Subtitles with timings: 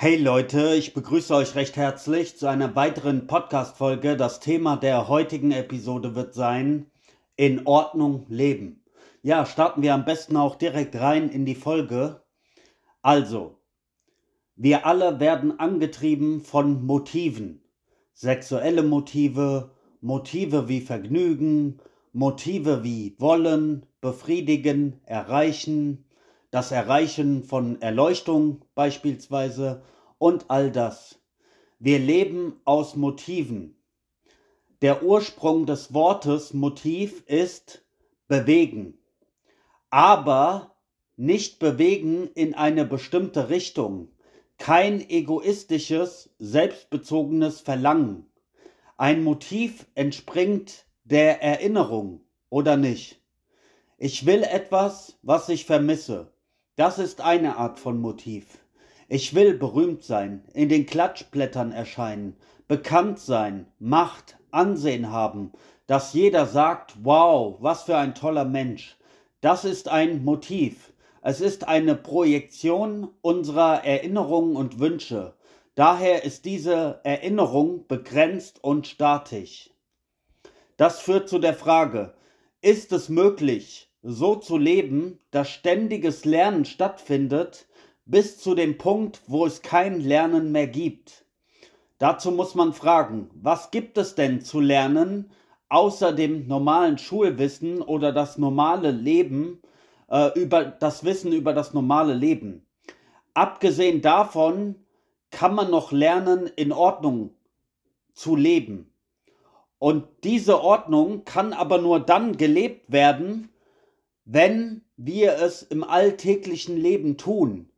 [0.00, 4.16] Hey Leute, ich begrüße euch recht herzlich zu einer weiteren Podcast-Folge.
[4.16, 6.86] Das Thema der heutigen Episode wird sein:
[7.34, 8.84] In Ordnung leben.
[9.24, 12.22] Ja, starten wir am besten auch direkt rein in die Folge.
[13.02, 13.58] Also,
[14.54, 17.64] wir alle werden angetrieben von Motiven.
[18.14, 21.80] Sexuelle Motive, Motive wie Vergnügen,
[22.12, 26.04] Motive wie Wollen, Befriedigen, Erreichen,
[26.50, 29.82] das Erreichen von Erleuchtung beispielsweise
[30.18, 31.20] und all das.
[31.78, 33.76] Wir leben aus Motiven.
[34.80, 37.84] Der Ursprung des Wortes Motiv ist
[38.28, 38.98] bewegen,
[39.90, 40.76] aber
[41.16, 44.12] nicht bewegen in eine bestimmte Richtung,
[44.56, 48.26] kein egoistisches, selbstbezogenes Verlangen.
[48.96, 53.20] Ein Motiv entspringt der Erinnerung oder nicht.
[53.98, 56.32] Ich will etwas, was ich vermisse.
[56.78, 58.46] Das ist eine Art von Motiv.
[59.08, 62.36] Ich will berühmt sein, in den Klatschblättern erscheinen,
[62.68, 65.50] bekannt sein, Macht, Ansehen haben,
[65.88, 68.96] dass jeder sagt, wow, was für ein toller Mensch.
[69.40, 70.92] Das ist ein Motiv.
[71.20, 75.34] Es ist eine Projektion unserer Erinnerungen und Wünsche.
[75.74, 79.70] Daher ist diese Erinnerung begrenzt und statisch.
[80.76, 82.14] Das führt zu der Frage,
[82.60, 87.66] ist es möglich, so zu leben, dass ständiges Lernen stattfindet,
[88.04, 91.24] bis zu dem Punkt, wo es kein Lernen mehr gibt.
[91.98, 95.30] Dazu muss man fragen, was gibt es denn zu lernen,
[95.68, 99.60] außer dem normalen Schulwissen oder das normale Leben,
[100.08, 102.64] äh, über das Wissen über das normale Leben?
[103.34, 104.76] Abgesehen davon
[105.30, 107.34] kann man noch lernen, in Ordnung
[108.14, 108.92] zu leben.
[109.78, 113.50] Und diese Ordnung kann aber nur dann gelebt werden,
[114.30, 117.70] wenn wir es im alltäglichen Leben tun.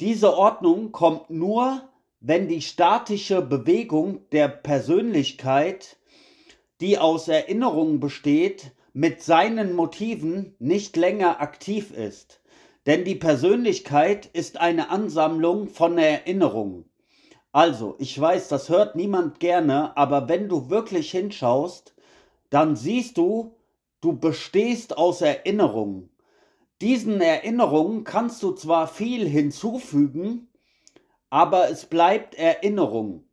[0.00, 1.82] Diese Ordnung kommt nur,
[2.20, 5.98] wenn die statische Bewegung der Persönlichkeit,
[6.80, 12.40] die aus Erinnerungen besteht, mit seinen Motiven nicht länger aktiv ist.
[12.86, 16.86] Denn die Persönlichkeit ist eine Ansammlung von Erinnerungen.
[17.52, 21.94] Also, ich weiß, das hört niemand gerne, aber wenn du wirklich hinschaust,
[22.48, 23.57] dann siehst du,
[24.00, 26.10] Du bestehst aus Erinnerungen.
[26.80, 30.48] Diesen Erinnerungen kannst du zwar viel hinzufügen,
[31.30, 33.24] aber es bleibt Erinnerung.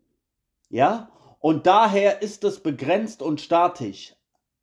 [0.69, 1.11] Ja?
[1.39, 4.15] Und daher ist es begrenzt und statisch.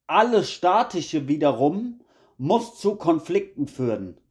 [0.06, 2.00] Alles Statische wiederum
[2.38, 4.21] muss zu Konflikten führen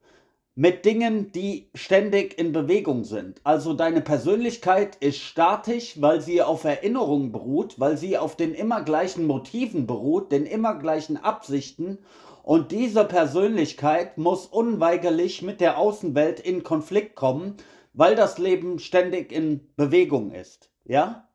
[0.56, 3.40] mit Dingen, die ständig in Bewegung sind.
[3.44, 8.82] Also deine Persönlichkeit ist statisch, weil sie auf Erinnerungen beruht, weil sie auf den immer
[8.82, 12.00] gleichen Motiven beruht, den immer gleichen Absichten.
[12.44, 17.56] Und diese Persönlichkeit muss unweigerlich mit der Außenwelt in Konflikt kommen,
[17.94, 20.70] weil das Leben ständig in Bewegung ist.
[20.84, 21.30] Ja?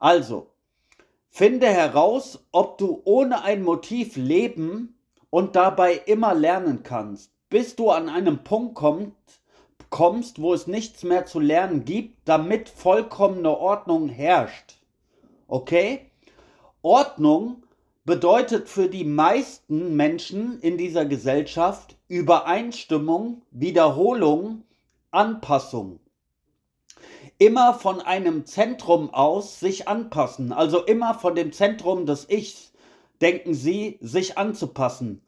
[0.00, 0.50] Also,
[1.28, 4.98] finde heraus, ob du ohne ein Motiv leben
[5.30, 9.14] und dabei immer lernen kannst bis du an einem Punkt kommt,
[9.90, 14.76] kommst, wo es nichts mehr zu lernen gibt, damit vollkommene Ordnung herrscht.
[15.46, 16.10] Okay?
[16.82, 17.62] Ordnung
[18.04, 24.62] bedeutet für die meisten Menschen in dieser Gesellschaft Übereinstimmung, Wiederholung,
[25.10, 26.00] Anpassung.
[27.38, 32.72] Immer von einem Zentrum aus sich anpassen, also immer von dem Zentrum des Ichs,
[33.20, 35.22] denken sie, sich anzupassen.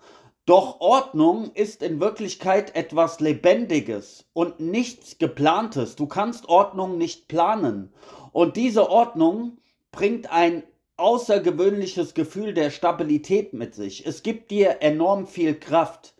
[0.46, 5.96] Doch Ordnung ist in Wirklichkeit etwas Lebendiges und nichts Geplantes.
[5.96, 7.92] Du kannst Ordnung nicht planen.
[8.32, 9.58] Und diese Ordnung
[9.92, 10.62] bringt ein
[10.96, 14.06] außergewöhnliches Gefühl der Stabilität mit sich.
[14.06, 16.14] Es gibt dir enorm viel Kraft.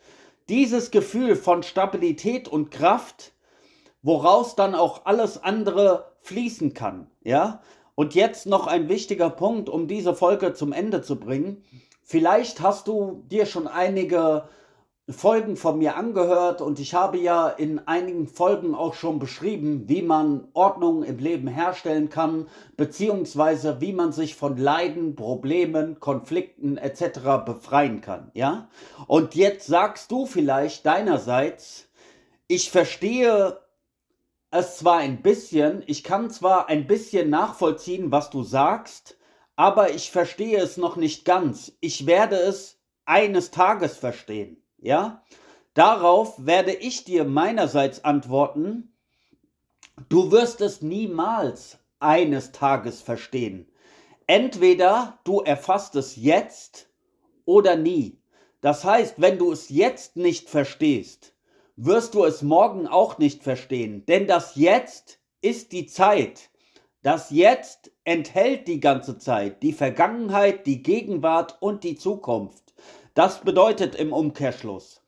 [0.49, 3.33] Dieses Gefühl von Stabilität und Kraft,
[4.03, 7.63] woraus dann auch alles andere fließen kann, ja?
[7.95, 11.63] Und jetzt noch ein wichtiger Punkt, um diese Folge zum Ende zu bringen.
[12.11, 14.49] Vielleicht hast du dir schon einige
[15.09, 20.03] Folgen von mir angehört und ich habe ja in einigen Folgen auch schon beschrieben, wie
[20.03, 27.45] man Ordnung im Leben herstellen kann, beziehungsweise wie man sich von Leiden, Problemen, Konflikten etc.
[27.47, 28.69] befreien kann, ja?
[29.07, 31.91] Und jetzt sagst du vielleicht deinerseits,
[32.49, 33.57] ich verstehe
[34.51, 39.17] es zwar ein bisschen, ich kann zwar ein bisschen nachvollziehen, was du sagst,
[39.61, 41.77] aber ich verstehe es noch nicht ganz.
[41.81, 44.65] Ich werde es eines Tages verstehen.
[44.79, 45.23] Ja?
[45.75, 48.97] Darauf werde ich dir meinerseits antworten,
[50.09, 53.71] du wirst es niemals eines Tages verstehen.
[54.27, 56.89] Entweder du erfasst es jetzt
[57.45, 58.19] oder nie.
[58.63, 61.35] Das heißt, wenn du es jetzt nicht verstehst,
[61.77, 64.07] wirst du es morgen auch nicht verstehen.
[64.07, 66.49] Denn das Jetzt ist die Zeit.
[67.03, 72.75] Das Jetzt enthält die ganze Zeit, die Vergangenheit, die Gegenwart und die Zukunft.
[73.15, 75.01] Das bedeutet im Umkehrschluss,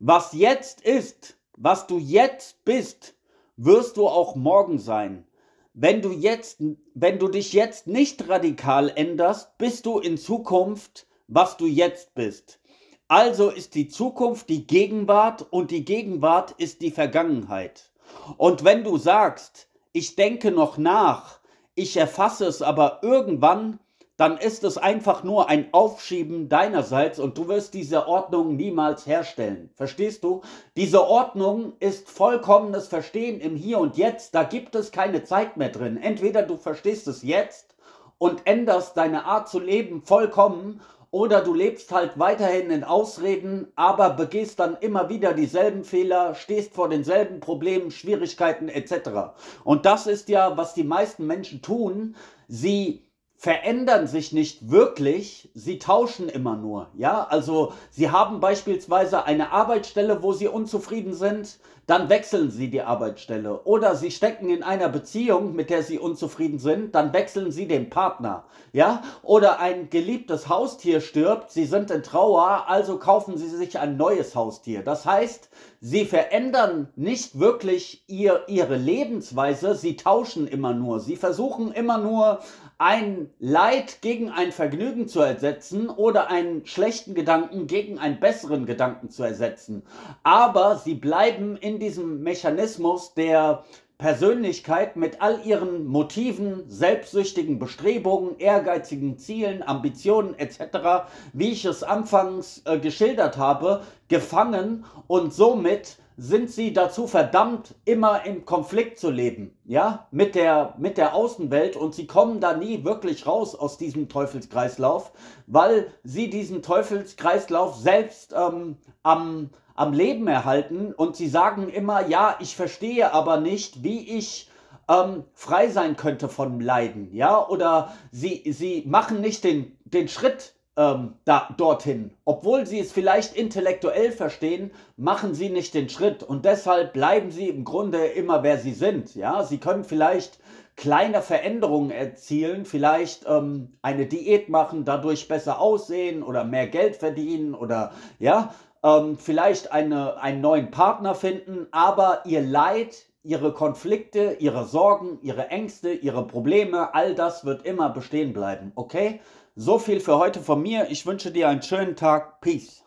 [0.00, 3.14] was jetzt ist, was du jetzt bist,
[3.56, 5.24] wirst du auch morgen sein.
[5.72, 6.60] Wenn du jetzt,
[6.94, 12.58] wenn du dich jetzt nicht radikal änderst, bist du in Zukunft, was du jetzt bist.
[13.06, 17.92] Also ist die Zukunft die Gegenwart und die Gegenwart ist die Vergangenheit.
[18.36, 21.41] Und wenn du sagst, ich denke noch nach,
[21.74, 23.78] ich erfasse es aber irgendwann,
[24.16, 29.70] dann ist es einfach nur ein Aufschieben deinerseits und du wirst diese Ordnung niemals herstellen.
[29.74, 30.42] Verstehst du?
[30.76, 34.34] Diese Ordnung ist vollkommenes Verstehen im Hier und Jetzt.
[34.34, 35.96] Da gibt es keine Zeit mehr drin.
[35.96, 37.74] Entweder du verstehst es jetzt
[38.18, 40.80] und änderst deine Art zu leben vollkommen
[41.12, 46.72] oder du lebst halt weiterhin in Ausreden, aber begehst dann immer wieder dieselben Fehler, stehst
[46.74, 49.34] vor denselben Problemen, Schwierigkeiten etc.
[49.62, 52.16] Und das ist ja, was die meisten Menschen tun.
[52.48, 53.04] Sie
[53.42, 56.90] verändern sich nicht wirklich, sie tauschen immer nur.
[56.96, 61.58] Ja, also sie haben beispielsweise eine Arbeitsstelle, wo sie unzufrieden sind,
[61.88, 63.64] dann wechseln sie die Arbeitsstelle.
[63.64, 67.90] Oder sie stecken in einer Beziehung, mit der sie unzufrieden sind, dann wechseln sie den
[67.90, 68.44] Partner.
[68.72, 73.96] Ja, oder ein geliebtes Haustier stirbt, sie sind in Trauer, also kaufen sie sich ein
[73.96, 74.82] neues Haustier.
[74.84, 75.50] Das heißt,
[75.80, 81.00] sie verändern nicht wirklich ihr, ihre Lebensweise, sie tauschen immer nur.
[81.00, 82.38] Sie versuchen immer nur
[82.82, 89.08] ein Leid gegen ein Vergnügen zu ersetzen oder einen schlechten Gedanken gegen einen besseren Gedanken
[89.08, 89.84] zu ersetzen.
[90.24, 93.62] Aber sie bleiben in diesem Mechanismus der
[93.98, 102.62] Persönlichkeit mit all ihren Motiven, selbstsüchtigen Bestrebungen, ehrgeizigen Zielen, Ambitionen etc., wie ich es anfangs
[102.64, 109.56] äh, geschildert habe, gefangen und somit sind sie dazu verdammt, immer im Konflikt zu leben,
[109.64, 111.76] ja, mit der, mit der Außenwelt.
[111.76, 115.12] Und sie kommen da nie wirklich raus aus diesem Teufelskreislauf,
[115.46, 120.92] weil sie diesen Teufelskreislauf selbst ähm, am, am Leben erhalten.
[120.92, 124.50] Und sie sagen immer, ja, ich verstehe aber nicht, wie ich
[124.88, 130.54] ähm, frei sein könnte von Leiden, ja, oder sie, sie machen nicht den, den Schritt
[130.76, 132.12] ähm, da, dorthin.
[132.24, 137.48] Obwohl sie es vielleicht intellektuell verstehen, machen sie nicht den Schritt und deshalb bleiben sie
[137.48, 139.14] im Grunde immer wer sie sind.
[139.14, 140.38] Ja, sie können vielleicht
[140.76, 147.54] kleine Veränderungen erzielen, vielleicht ähm, eine Diät machen, dadurch besser aussehen oder mehr Geld verdienen
[147.54, 154.64] oder ja, ähm, vielleicht eine, einen neuen Partner finden, aber ihr Leid, ihre Konflikte, ihre
[154.64, 159.20] Sorgen, ihre Ängste, ihre Probleme, all das wird immer bestehen bleiben, okay?
[159.54, 160.90] So viel für heute von mir.
[160.90, 162.40] Ich wünsche dir einen schönen Tag.
[162.40, 162.81] Peace.